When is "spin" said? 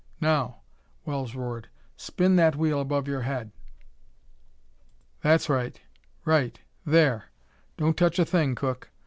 1.95-2.35